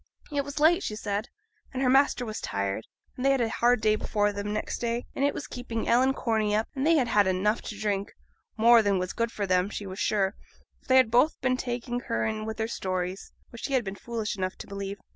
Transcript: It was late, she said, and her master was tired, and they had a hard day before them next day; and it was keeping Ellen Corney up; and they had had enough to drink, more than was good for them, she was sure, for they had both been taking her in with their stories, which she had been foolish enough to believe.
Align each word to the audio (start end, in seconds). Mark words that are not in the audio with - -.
It 0.31 0.43
was 0.43 0.59
late, 0.59 0.81
she 0.81 0.95
said, 0.95 1.29
and 1.71 1.83
her 1.83 1.87
master 1.87 2.25
was 2.25 2.41
tired, 2.41 2.87
and 3.15 3.23
they 3.23 3.29
had 3.29 3.39
a 3.39 3.49
hard 3.49 3.81
day 3.81 3.95
before 3.95 4.33
them 4.33 4.51
next 4.51 4.79
day; 4.79 5.05
and 5.13 5.23
it 5.23 5.31
was 5.31 5.45
keeping 5.45 5.87
Ellen 5.87 6.15
Corney 6.15 6.55
up; 6.55 6.67
and 6.73 6.87
they 6.87 6.95
had 6.95 7.07
had 7.09 7.27
enough 7.27 7.61
to 7.61 7.79
drink, 7.79 8.13
more 8.57 8.81
than 8.81 8.97
was 8.97 9.13
good 9.13 9.31
for 9.31 9.45
them, 9.45 9.69
she 9.69 9.85
was 9.85 9.99
sure, 9.99 10.33
for 10.79 10.87
they 10.87 10.97
had 10.97 11.11
both 11.11 11.39
been 11.41 11.55
taking 11.55 11.99
her 11.99 12.25
in 12.25 12.45
with 12.45 12.57
their 12.57 12.67
stories, 12.67 13.31
which 13.51 13.65
she 13.65 13.73
had 13.73 13.83
been 13.85 13.93
foolish 13.93 14.35
enough 14.35 14.55
to 14.55 14.65
believe. 14.67 14.97